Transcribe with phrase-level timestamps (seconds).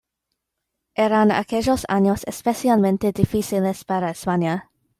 [0.95, 4.71] Eran aquellos años especialmente difíciles para España.